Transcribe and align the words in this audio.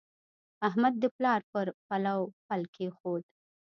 احمد 0.67 0.93
د 0.99 1.05
پلار 1.17 1.41
پر 1.51 1.65
پلو 1.87 2.19
پل 2.47 2.61
کېښود. 2.75 3.23